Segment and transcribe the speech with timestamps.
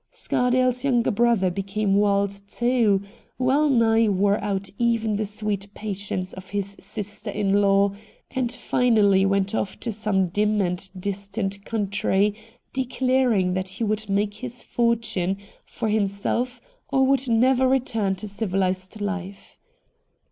[0.11, 3.03] Scardab's young brother became wild too,
[3.37, 7.91] well nigh wore out even the sweet patience of his sister in law,
[8.31, 12.33] and finally went off to some dim and distant country,
[12.73, 17.67] declaring that he would make his fortune for 144 RED DIAMONDS himself, or would never
[17.67, 19.59] return to civilised life.